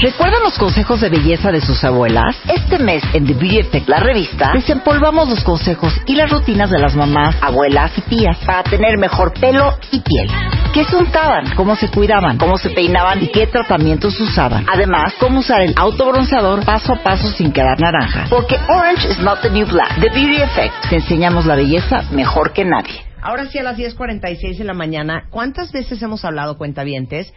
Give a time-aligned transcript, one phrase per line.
[0.00, 2.36] ¿Recuerdan los consejos de belleza de sus abuelas?
[2.48, 6.78] Este mes en The Beauty Effect, la revista, desempolvamos los consejos y las rutinas de
[6.78, 10.30] las mamás, abuelas y tías para tener mejor pelo y piel.
[10.72, 11.52] ¿Qué se untaban?
[11.56, 12.38] ¿Cómo se cuidaban?
[12.38, 13.24] ¿Cómo se peinaban?
[13.24, 14.66] ¿Y qué tratamientos usaban?
[14.72, 18.26] Además, cómo usar el autobronceador paso a paso sin quedar naranja.
[18.30, 19.98] Porque orange is not the new black.
[20.00, 20.90] The Beauty Effect.
[20.90, 23.04] Te enseñamos la belleza mejor que nadie.
[23.20, 27.34] Ahora sí, a las 10.46 de la mañana, ¿cuántas veces hemos hablado, cuentavientes,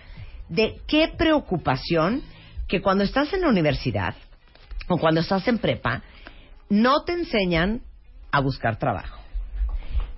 [0.48, 2.22] de qué preocupación
[2.72, 4.16] que cuando estás en la universidad
[4.88, 6.04] o cuando estás en prepa,
[6.70, 7.82] no te enseñan
[8.32, 9.20] a buscar trabajo?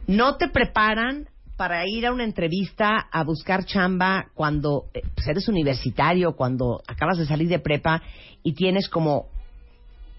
[0.05, 5.47] No te preparan para ir a una entrevista a buscar chamba cuando eh, pues, eres
[5.47, 8.03] universitario, cuando acabas de salir de prepa
[8.43, 9.29] y tienes como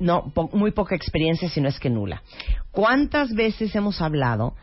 [0.00, 2.24] no muy poca experiencia, si no es que nula.
[2.72, 4.54] ¿Cuántas veces hemos hablado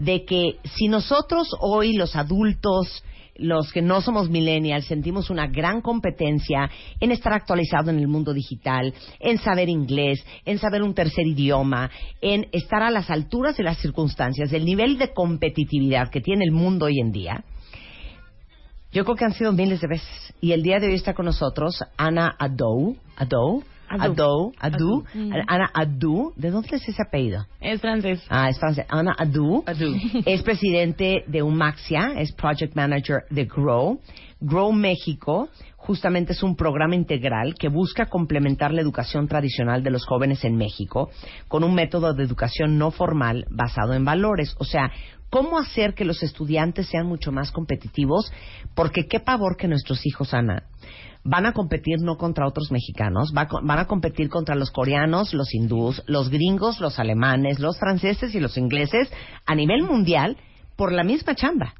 [0.00, 3.04] de que si nosotros hoy los adultos,
[3.36, 8.32] los que no somos millennials, sentimos una gran competencia en estar actualizado en el mundo
[8.32, 11.90] digital, en saber inglés, en saber un tercer idioma,
[12.22, 16.52] en estar a las alturas de las circunstancias, del nivel de competitividad que tiene el
[16.52, 17.44] mundo hoy en día,
[18.92, 20.34] yo creo que han sido miles de veces.
[20.40, 22.96] Y el día de hoy está con nosotros Ana Adou.
[23.16, 23.62] Adou.
[23.98, 24.52] Adou.
[24.58, 25.04] Adou.
[25.14, 25.32] Mm.
[25.46, 26.32] Ana Adou.
[26.36, 27.46] ¿De dónde es ese apellido?
[27.60, 28.22] Es francés.
[28.28, 28.86] Ah, es francés.
[28.88, 29.64] Ana Adou.
[30.26, 34.00] Es presidente de Umaxia, es project manager de Grow.
[34.40, 40.06] Grow México justamente es un programa integral que busca complementar la educación tradicional de los
[40.06, 41.10] jóvenes en México
[41.48, 44.54] con un método de educación no formal basado en valores.
[44.58, 44.92] O sea,
[45.30, 48.30] ¿cómo hacer que los estudiantes sean mucho más competitivos?
[48.74, 50.64] Porque qué pavor que nuestros hijos, Ana,
[51.24, 54.70] van a competir no contra otros mexicanos, va a co- van a competir contra los
[54.70, 59.12] coreanos, los hindús, los gringos, los alemanes, los franceses y los ingleses
[59.46, 60.36] a nivel mundial
[60.76, 61.74] por la misma chamba.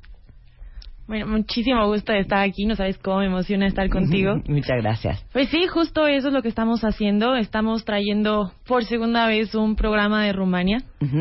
[1.08, 2.66] Bueno, muchísimo gusto de estar aquí.
[2.66, 4.40] No sabes cómo me emociona estar contigo.
[4.46, 5.24] Muchas gracias.
[5.32, 7.34] Pues sí, justo eso es lo que estamos haciendo.
[7.34, 10.78] Estamos trayendo por segunda vez un programa de Rumania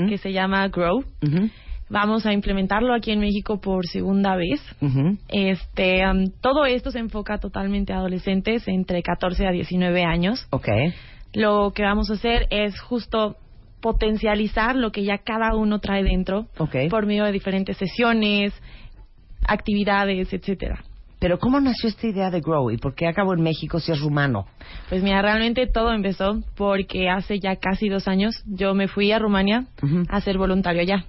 [0.09, 1.03] que se llama Grow.
[1.89, 4.61] Vamos a implementarlo aquí en México por segunda vez.
[4.81, 5.17] ujú.
[5.27, 6.03] Este,
[6.41, 10.47] todo esto se enfoca totalmente a adolescentes entre 14 a 19 años.
[10.51, 10.67] Ok.
[11.33, 13.37] Lo que vamos a hacer es justo
[13.81, 16.47] potencializar lo que ya cada uno trae dentro
[16.89, 18.53] por medio de diferentes sesiones,
[19.47, 20.83] actividades, etcétera.
[21.19, 23.99] Pero ¿cómo nació esta idea de Grow y por qué acabó en México si es
[23.99, 24.45] rumano?
[24.87, 29.19] Pues mira, realmente todo empezó porque hace ya casi dos años yo me fui a
[29.19, 29.65] Rumania
[30.07, 31.05] a ser voluntario allá.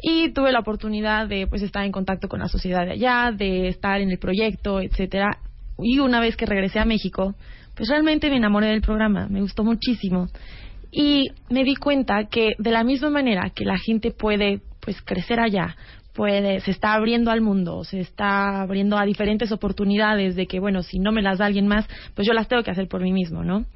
[0.00, 3.68] Y tuve la oportunidad de pues estar en contacto con la sociedad de allá, de
[3.68, 5.38] estar en el proyecto, etcétera.
[5.78, 7.34] Y una vez que regresé a México,
[7.74, 10.28] pues realmente me enamoré del programa, me gustó muchísimo.
[10.90, 15.40] Y me di cuenta que de la misma manera que la gente puede pues crecer
[15.40, 15.76] allá,
[16.16, 20.82] puede se está abriendo al mundo, se está abriendo a diferentes oportunidades de que bueno,
[20.82, 23.12] si no me las da alguien más, pues yo las tengo que hacer por mí
[23.12, 23.66] mismo, ¿no?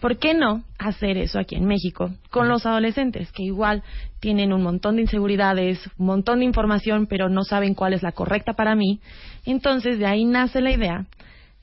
[0.00, 3.84] ¿Por qué no hacer eso aquí en México con los adolescentes que igual
[4.18, 8.12] tienen un montón de inseguridades, un montón de información, pero no saben cuál es la
[8.12, 8.98] correcta para mí?
[9.44, 11.06] Entonces de ahí nace la idea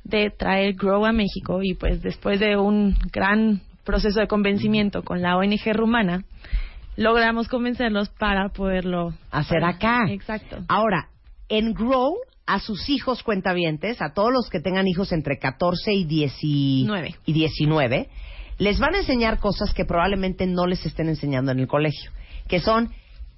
[0.04, 5.22] de traer Grow a México y pues después de un gran proceso de convencimiento con
[5.22, 6.24] la ONG rumana,
[7.00, 10.00] logramos convencerlos para poderlo Hacer para- acá.
[10.10, 10.58] Exacto.
[10.68, 11.10] Ahora,
[11.48, 12.16] en Grow,
[12.46, 16.34] a sus hijos cuentavientes, a todos los que tengan hijos entre 14 y, 10
[16.86, 17.16] Nueve.
[17.26, 18.10] y 19,
[18.58, 22.12] les van a enseñar cosas que probablemente no les estén enseñando en el colegio,
[22.48, 22.90] que son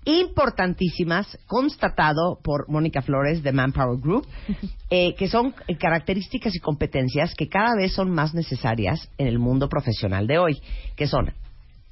[0.05, 4.25] importantísimas, constatado por Mónica Flores de Manpower Group,
[4.89, 9.69] eh, que son características y competencias que cada vez son más necesarias en el mundo
[9.69, 10.61] profesional de hoy,
[10.95, 11.31] que son,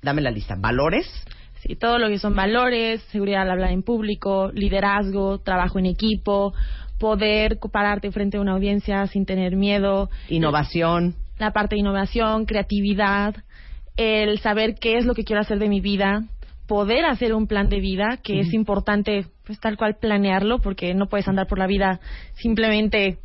[0.01, 1.05] dame la lista, valores,
[1.61, 6.53] Sí, todo lo que son valores, seguridad al hablar en público, liderazgo, trabajo en equipo,
[6.99, 13.35] poder pararte frente a una audiencia sin tener miedo, innovación, la parte de innovación, creatividad,
[13.97, 16.23] el saber qué es lo que quiero hacer de mi vida,
[16.67, 21.07] poder hacer un plan de vida, que es importante, pues tal cual planearlo, porque no
[21.07, 21.99] puedes andar por la vida
[22.35, 23.17] simplemente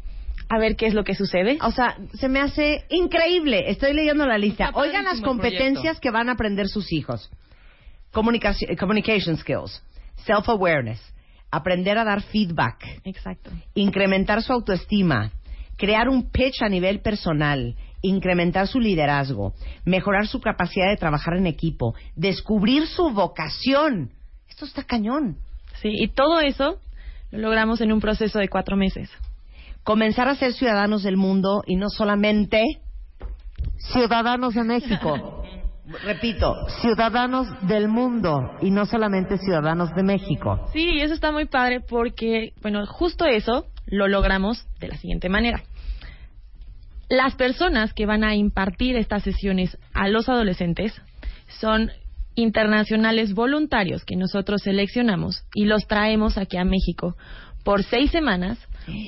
[0.48, 1.58] a ver qué es lo que sucede.
[1.62, 3.70] O sea, se me hace increíble.
[3.70, 4.70] Estoy leyendo la lista.
[4.74, 6.00] Oigan las competencias proyecto.
[6.00, 7.30] que van a aprender sus hijos.
[8.14, 9.82] Comunicaci- communication skills,
[10.24, 11.00] self-awareness,
[11.50, 13.50] aprender a dar feedback, Exacto.
[13.74, 15.32] incrementar su autoestima,
[15.76, 19.52] crear un pitch a nivel personal, incrementar su liderazgo,
[19.84, 24.10] mejorar su capacidad de trabajar en equipo, descubrir su vocación.
[24.48, 25.36] Esto está cañón.
[25.82, 26.78] Sí, y todo eso
[27.30, 29.10] lo logramos en un proceso de cuatro meses.
[29.82, 32.62] Comenzar a ser ciudadanos del mundo y no solamente
[33.92, 35.42] ciudadanos de México.
[35.86, 40.68] Repito, ciudadanos del mundo y no solamente ciudadanos de México.
[40.72, 45.28] Sí, y eso está muy padre porque, bueno, justo eso lo logramos de la siguiente
[45.28, 45.62] manera.
[47.10, 50.94] Las personas que van a impartir estas sesiones a los adolescentes
[51.60, 51.90] son
[52.34, 57.14] internacionales voluntarios que nosotros seleccionamos y los traemos aquí a México
[57.64, 58.58] por seis semanas.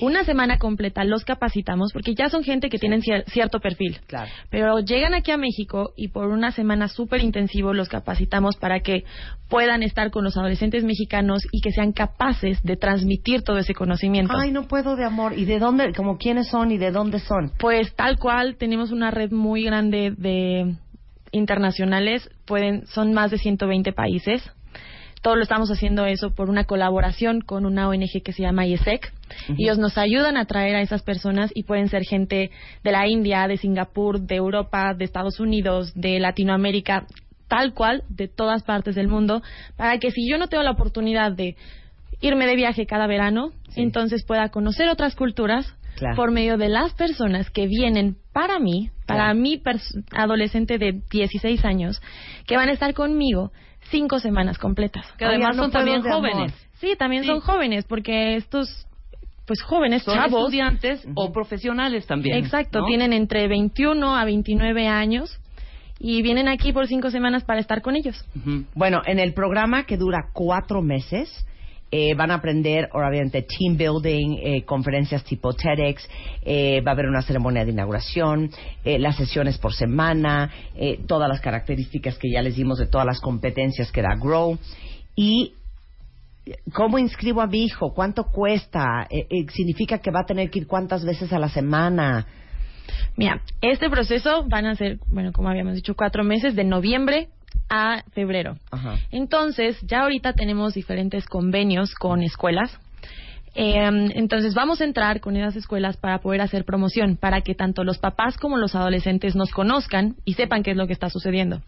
[0.00, 3.99] Una semana completa los capacitamos porque ya son gente que tienen cier- cierto perfil.
[4.06, 4.31] Claro.
[4.49, 9.05] Pero llegan aquí a México y por una semana súper intensivo los capacitamos para que
[9.50, 14.32] puedan estar con los adolescentes mexicanos y que sean capaces de transmitir todo ese conocimiento.
[14.35, 15.35] Ay, no puedo de amor.
[15.38, 17.52] ¿Y de dónde, como quiénes son y de dónde son?
[17.59, 20.75] Pues tal cual, tenemos una red muy grande de
[21.32, 24.43] internacionales, pueden son más de 120 países.
[25.26, 29.12] Todo lo estamos haciendo eso por una colaboración con una ONG que se llama IESEC.
[29.58, 32.52] Ellos nos ayudan a traer a esas personas y pueden ser gente
[32.84, 37.08] de la India, de Singapur, de Europa, de Estados Unidos, de Latinoamérica,
[37.49, 39.43] tal cual, de todas partes del mundo,
[39.76, 41.56] para que si yo no tengo la oportunidad de
[42.20, 46.16] irme de viaje cada verano, entonces pueda conocer otras culturas Claro.
[46.16, 49.38] por medio de las personas que vienen para mí, para Claro.
[49.40, 49.62] mi
[50.12, 52.00] adolescente de 16 años,
[52.46, 53.50] que van a estar conmigo
[53.90, 55.06] cinco semanas completas.
[55.16, 56.52] Que además Ay, no son también jóvenes.
[56.81, 57.28] Sí, también Sí.
[57.28, 58.87] son jóvenes, porque estos,
[59.46, 62.37] pues jóvenes, Son chavos, estudiantes o profesionales también.
[62.38, 62.87] exacto, ¿no?
[62.87, 65.40] tienen entre 21 a 29 años
[65.99, 68.22] y vienen aquí por cinco semanas para estar con ellos.
[68.75, 71.46] Bueno, en el programa que dura cuatro meses,
[71.91, 76.09] eh, van a aprender, obviamente, team building, eh, conferencias tipo TEDx,
[76.43, 78.50] eh, va a haber una ceremonia de inauguración,
[78.85, 83.06] eh, las sesiones por semana, eh, todas las características que ya les dimos de todas
[83.06, 84.59] las competencias que da Grow.
[85.15, 85.53] Y
[86.73, 87.93] ¿Cómo inscribo a mi hijo?
[87.93, 89.09] ¿Cuánto cuesta?
[89.11, 92.25] Eh, ¿Significa que va a tener que ir cuántas veces a la semana?
[93.17, 97.31] Mira, este proceso van a ser, bueno, como habíamos dicho, cuatro meses de noviembre
[97.68, 98.56] a febrero.
[98.70, 98.96] Ajá.
[99.10, 102.78] Entonces, ya ahorita tenemos diferentes convenios con escuelas.
[103.58, 107.84] Eh, entonces, vamos a entrar con esas escuelas para poder hacer promoción, para que tanto
[107.84, 111.62] los papás como los adolescentes nos conozcan y sepan qué es lo que está sucediendo.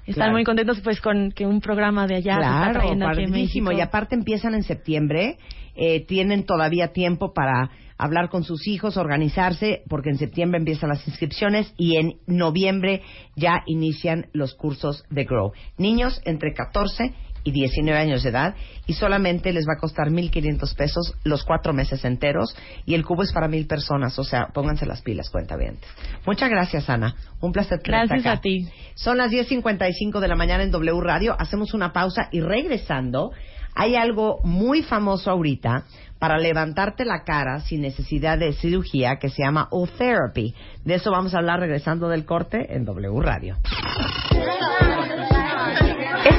[0.05, 0.33] Están Claro.
[0.33, 3.31] muy contentos pues con que un programa de allá se está Claro, trayendo aquí en
[3.31, 3.67] padrísimo.
[3.69, 3.79] México.
[3.79, 5.39] Y aparte empiezan en septiembre,
[5.77, 11.07] eh, tienen todavía tiempo para hablar con sus hijos, organizarse, porque en septiembre empiezan las
[11.07, 13.03] inscripciones y en noviembre
[13.37, 15.53] ya inician los cursos de Grow.
[15.79, 18.55] Niños entre 14 y 19 años de edad
[18.87, 23.23] y solamente les va a costar 1.500 pesos los cuatro meses enteros y el cubo
[23.23, 25.79] es para mil personas, o sea, pónganse las pilas, cuenta bien.
[26.27, 27.15] Muchas gracias, Ana.
[27.41, 28.39] Un placer tenerte Gracias acá.
[28.39, 28.69] a ti.
[28.95, 31.37] Son las 10.55 de la mañana en W Radio.
[31.39, 33.33] Hacemos una pausa y regresando,
[33.75, 35.85] hay algo muy famoso ahorita
[36.19, 40.55] para levantarte la cara sin necesidad de cirugía que se llama O-Therapy.
[40.85, 43.57] De eso vamos a hablar regresando del corte en W Radio.